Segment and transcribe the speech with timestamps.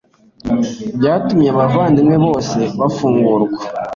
[0.97, 3.57] byatumye abavandimwe bose bafungurwa